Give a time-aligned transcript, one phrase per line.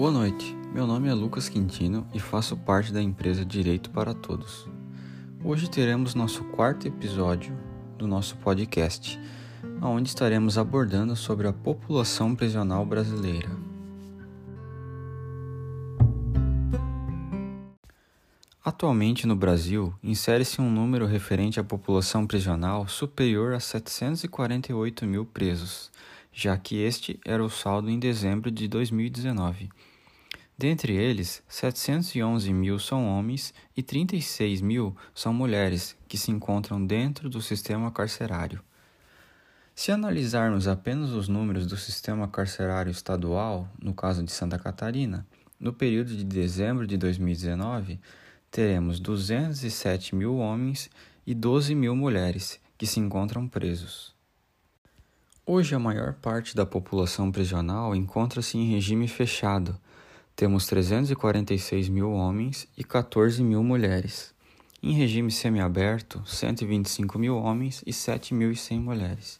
[0.00, 4.66] Boa noite, meu nome é Lucas Quintino e faço parte da empresa Direito para Todos.
[5.44, 7.54] Hoje teremos nosso quarto episódio
[7.98, 9.20] do nosso podcast,
[9.82, 13.50] onde estaremos abordando sobre a população prisional brasileira.
[18.64, 25.90] Atualmente no Brasil, insere-se um número referente à população prisional superior a 748 mil presos,
[26.32, 29.68] já que este era o saldo em dezembro de 2019.
[30.60, 37.30] Dentre eles, 711 mil são homens e 36 mil são mulheres que se encontram dentro
[37.30, 38.60] do sistema carcerário.
[39.74, 45.26] Se analisarmos apenas os números do sistema carcerário estadual, no caso de Santa Catarina,
[45.58, 47.98] no período de dezembro de 2019,
[48.50, 50.90] teremos 207 mil homens
[51.26, 54.14] e 12 mil mulheres que se encontram presos.
[55.46, 59.80] Hoje, a maior parte da população prisional encontra-se em regime fechado
[60.40, 64.34] temos 346 mil homens e 14 mil mulheres.
[64.82, 69.38] Em regime semiaberto, 125 mil homens e 7.100 mulheres.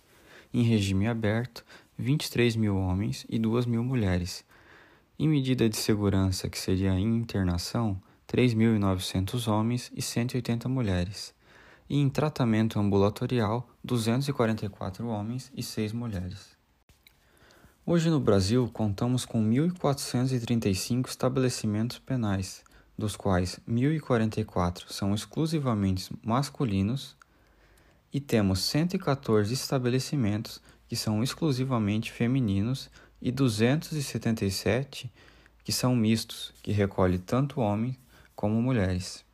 [0.52, 1.64] Em regime aberto,
[1.96, 4.44] 23 mil homens e 2 mil mulheres.
[5.18, 7.98] Em medida de segurança, que seria a internação,
[8.28, 11.32] 3.900 homens e 180 mulheres.
[11.88, 16.59] E em tratamento ambulatorial, 244 homens e 6 mulheres.
[17.92, 22.62] Hoje no Brasil, contamos com 1.435 estabelecimentos penais,
[22.96, 27.16] dos quais 1.044 são exclusivamente masculinos
[28.12, 32.88] e temos 114 estabelecimentos que são exclusivamente femininos
[33.20, 35.10] e 277
[35.64, 37.98] que são mistos, que recolhe tanto homens
[38.36, 39.24] como mulheres.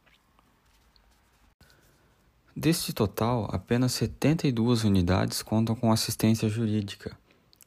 [2.56, 7.14] Deste total, apenas 72 unidades contam com assistência jurídica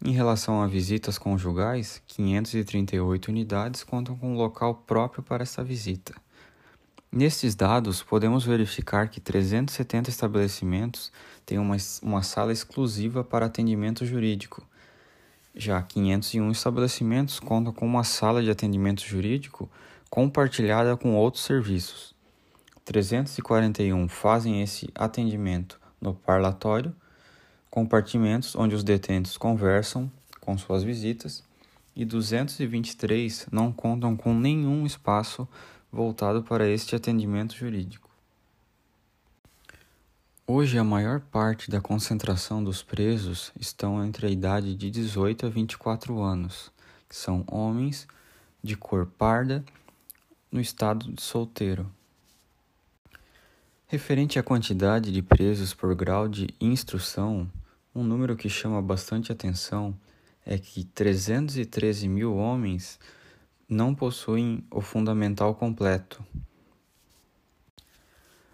[0.04, 6.14] em relação a visitas conjugais, 538 unidades contam com um local próprio para essa visita.
[7.12, 11.12] Nestes dados, podemos verificar que 370 estabelecimentos
[11.46, 14.66] têm uma, uma sala exclusiva para atendimento jurídico.
[15.54, 19.70] Já 501 estabelecimentos contam com uma sala de atendimento jurídico
[20.10, 22.16] compartilhada com outros serviços.
[22.86, 26.96] 341 fazem esse atendimento no parlatório
[27.70, 31.44] compartimentos onde os detentos conversam com suas visitas
[31.96, 35.48] e 223 não contam com nenhum espaço
[35.92, 38.10] voltado para este atendimento jurídico.
[40.52, 45.50] Hoje, a maior parte da concentração dos presos estão entre a idade de 18 a
[45.50, 46.72] 24 anos,
[47.08, 48.08] que são homens
[48.64, 49.64] de cor parda
[50.52, 51.88] no estado de solteiro.
[53.88, 57.48] Referente à quantidade de presos por grau de instrução,
[57.94, 59.98] um número que chama bastante atenção
[60.46, 63.00] é que 313 mil homens
[63.68, 66.24] não possuem o fundamental completo.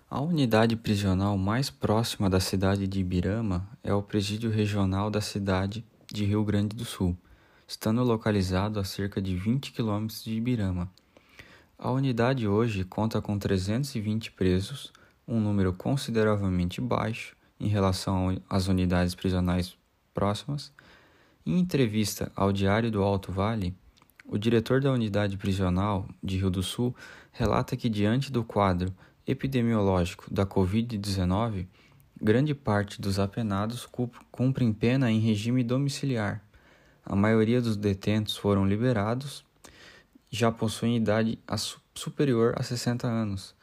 [0.10, 5.86] A unidade prisional mais próxima da cidade de Ibirama é o Presídio Regional da cidade
[6.12, 7.18] de Rio Grande do Sul,
[7.68, 10.90] estando localizado a cerca de 20 quilômetros de Ibirama.
[11.78, 14.94] A unidade hoje conta com 320 presos,
[15.28, 19.78] um número consideravelmente baixo em relação às unidades prisionais
[20.14, 20.72] próximas.
[21.46, 23.76] Em entrevista ao Diário do Alto Vale,
[24.28, 26.96] o diretor da unidade prisional de Rio do Sul
[27.32, 28.94] relata que, diante do quadro
[29.28, 31.68] epidemiológico da Covid-19,
[32.22, 33.88] grande parte dos apenados
[34.32, 36.42] cumprem pena em regime domiciliar.
[37.06, 39.46] A maioria dos detentos foram liberados,
[40.32, 41.38] já possuem idade
[41.94, 43.56] superior a 60 anos,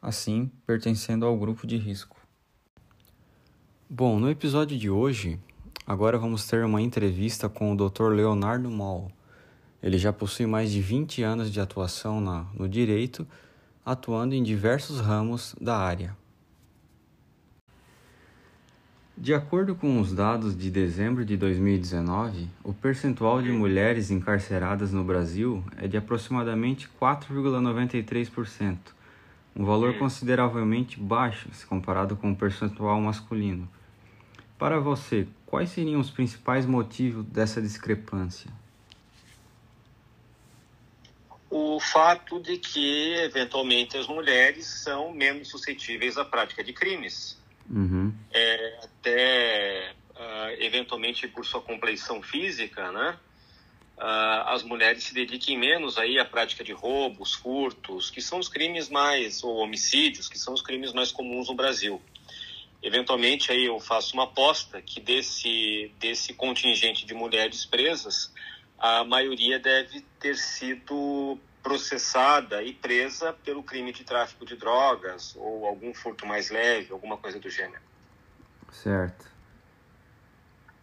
[0.00, 2.21] assim pertencendo ao grupo de risco.
[3.94, 5.38] Bom, no episódio de hoje,
[5.86, 8.04] agora vamos ter uma entrevista com o Dr.
[8.04, 9.12] Leonardo Moll.
[9.82, 13.28] Ele já possui mais de 20 anos de atuação na, no direito,
[13.84, 16.16] atuando em diversos ramos da área.
[19.14, 25.04] De acordo com os dados de dezembro de 2019, o percentual de mulheres encarceradas no
[25.04, 28.78] Brasil é de aproximadamente 4,93%,
[29.54, 33.68] um valor consideravelmente baixo se comparado com o percentual masculino.
[34.62, 38.48] Para você, quais seriam os principais motivos dessa discrepância?
[41.50, 47.36] O fato de que, eventualmente, as mulheres são menos suscetíveis à prática de crimes.
[47.68, 48.14] Uhum.
[48.32, 53.18] É, até, uh, eventualmente, por sua compleição física, né?
[53.98, 58.48] Uh, as mulheres se dediquem menos aí à prática de roubos, furtos, que são os
[58.48, 62.00] crimes mais, ou homicídios, que são os crimes mais comuns no Brasil
[62.82, 68.32] eventualmente aí eu faço uma aposta que desse desse contingente de mulheres presas
[68.78, 75.64] a maioria deve ter sido processada e presa pelo crime de tráfico de drogas ou
[75.64, 77.82] algum furto mais leve, alguma coisa do gênero.
[78.72, 79.30] Certo.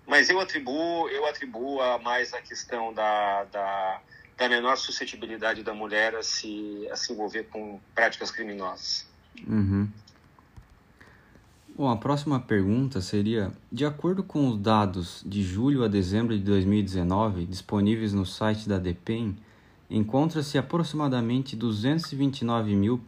[0.08, 4.02] Mas eu atribuo, eu atribuo a mais a questão da, da,
[4.38, 9.06] da menor suscetibilidade da mulher a se, a se envolver com práticas criminosas.
[9.46, 9.90] Uhum.
[11.80, 16.44] Bom, a próxima pergunta seria: de acordo com os dados de julho a dezembro de
[16.44, 19.38] 2019 disponíveis no site da DEPEN,
[19.90, 23.00] encontra-se aproximadamente 229 mil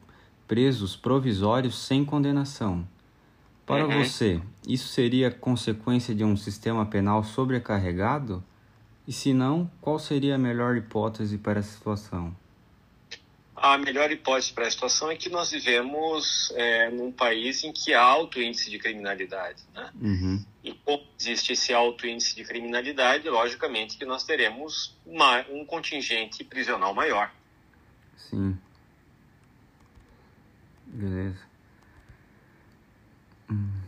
[0.48, 2.88] presos provisórios sem condenação.
[3.66, 4.06] Para uhum.
[4.06, 8.42] você, isso seria consequência de um sistema penal sobrecarregado?
[9.06, 12.34] E se não, qual seria a melhor hipótese para essa situação?
[13.64, 17.94] A melhor hipótese para a situação é que nós vivemos é, num país em que
[17.94, 19.62] há alto índice de criminalidade.
[19.72, 19.92] Né?
[20.02, 20.44] Uhum.
[20.64, 26.44] E como existe esse alto índice de criminalidade, logicamente que nós teremos uma, um contingente
[26.44, 27.32] prisional maior.
[28.18, 28.58] Sim.
[30.88, 31.46] Beleza.
[33.48, 33.81] Hum.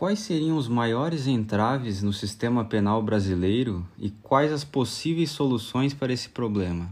[0.00, 6.10] Quais seriam os maiores entraves no sistema penal brasileiro e quais as possíveis soluções para
[6.10, 6.90] esse problema?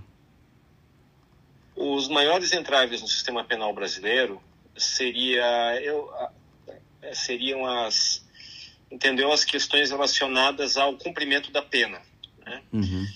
[1.75, 4.43] Os maiores entraves no sistema penal brasileiro
[4.76, 5.43] seria,
[5.81, 6.12] eu,
[7.14, 8.22] seriam as,
[8.90, 12.02] entendeu, as questões relacionadas ao cumprimento da pena.
[12.44, 12.62] Né?
[12.70, 13.06] Uhum.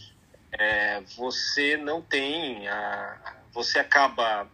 [0.52, 4.48] É, você não tem, a, você acaba,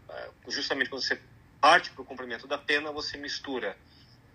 [0.49, 1.21] justamente quando você
[1.61, 3.77] parte para o cumprimento da pena, você mistura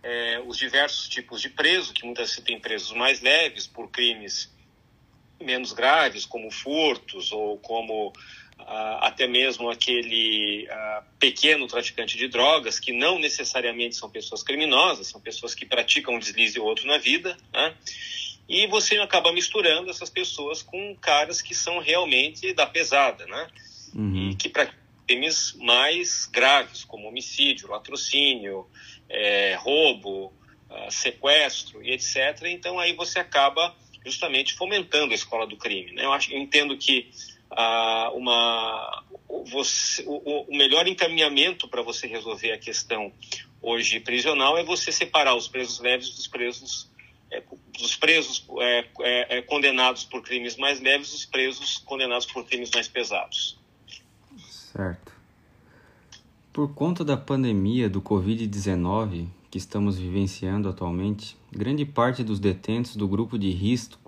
[0.04, 4.52] é, os diversos tipos de preso, que muitas vezes tem presos mais leves por crimes
[5.42, 8.14] menos graves, como furtos ou como
[8.60, 15.08] ah, até mesmo aquele ah, pequeno traficante de drogas, que não necessariamente são pessoas criminosas,
[15.08, 17.74] são pessoas que praticam um deslize ou outro na vida, né?
[18.48, 23.48] E você acaba misturando essas pessoas com caras que são realmente da pesada, né?
[23.96, 24.32] Uhum.
[24.32, 28.68] E que praticam crimes mais graves, como homicídio, latrocínio,
[29.10, 30.34] é, roubo,
[30.70, 32.44] uh, sequestro e etc.
[32.46, 35.94] Então aí você acaba justamente fomentando a escola do crime.
[35.94, 36.06] Né?
[36.06, 37.10] Eu, acho, eu entendo que
[37.52, 39.04] uh, uma,
[39.52, 43.12] você, o, o melhor encaminhamento para você resolver a questão
[43.62, 46.92] hoje prisional é você separar os presos leves dos presos
[47.32, 47.42] é,
[47.80, 52.70] dos presos é, é, é condenados por crimes mais leves dos presos condenados por crimes
[52.72, 53.58] mais pesados.
[54.48, 55.13] Certo.
[56.54, 63.08] Por conta da pandemia do Covid-19 que estamos vivenciando atualmente, grande parte dos detentos do
[63.08, 64.00] grupo de risco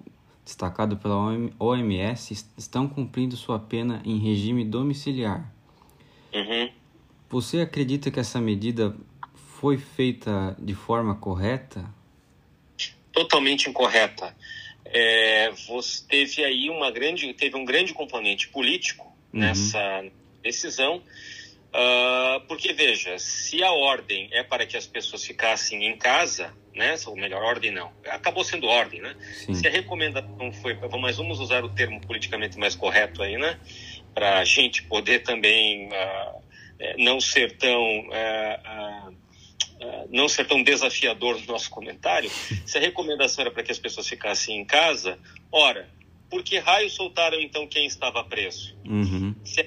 [0.44, 1.16] destacado pela
[1.58, 5.52] OMS estão cumprindo sua pena em regime domiciliar.
[6.32, 6.70] Uhum.
[7.32, 8.96] Você acredita que essa medida
[9.60, 11.84] foi feita de forma correta?
[13.12, 14.36] Totalmente incorreta.
[14.86, 19.40] É, você teve aí uma grande, teve um grande componente político uhum.
[19.40, 20.06] nessa
[20.44, 21.02] decisão,
[21.76, 22.05] uh,
[22.56, 27.14] porque veja, se a ordem é para que as pessoas ficassem em casa, né, ou
[27.14, 29.14] melhor, ordem não, acabou sendo ordem, né?
[29.46, 29.54] Sim.
[29.56, 33.60] Se a recomendação foi, mas vamos usar o termo politicamente mais correto aí, né,
[34.14, 36.42] para a gente poder também uh,
[36.98, 39.16] não ser tão uh,
[40.10, 42.30] não ser tão desafiador no nosso comentário,
[42.66, 45.20] se a recomendação era para que as pessoas ficassem em casa,
[45.52, 45.90] ora,
[46.30, 48.78] por que raio soltaram então quem estava preso?
[48.86, 49.36] Uhum.
[49.44, 49.60] Se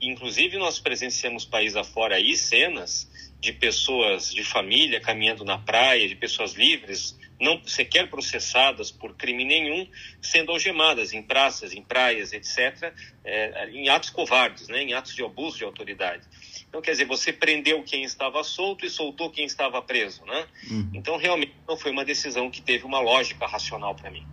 [0.00, 6.14] Inclusive, nós presenciamos país afora aí cenas de pessoas de família caminhando na praia, de
[6.14, 9.88] pessoas livres, não sequer processadas por crime nenhum,
[10.20, 12.92] sendo algemadas em praças, em praias, etc.,
[13.24, 16.26] é, em atos covardes, né, em atos de abuso de autoridade.
[16.68, 20.46] Então, quer dizer, você prendeu quem estava solto e soltou quem estava preso, né?
[20.70, 20.90] Uhum.
[20.94, 24.24] Então, realmente não foi uma decisão que teve uma lógica racional para mim.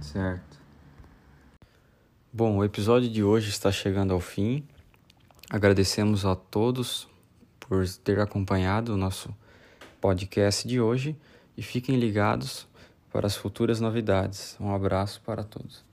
[0.00, 0.59] Certo.
[2.32, 4.62] Bom, o episódio de hoje está chegando ao fim.
[5.50, 7.08] Agradecemos a todos
[7.58, 9.34] por ter acompanhado o nosso
[10.00, 11.16] podcast de hoje
[11.56, 12.68] e fiquem ligados
[13.12, 14.56] para as futuras novidades.
[14.60, 15.89] Um abraço para todos.